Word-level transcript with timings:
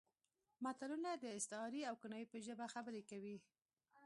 متلونه 0.63 1.09
د 1.23 1.25
استعارې 1.37 1.81
او 1.89 1.95
کنایې 2.01 2.27
په 2.31 2.37
ژبه 2.45 2.65
خبرې 2.73 3.01
کوي 3.09 3.37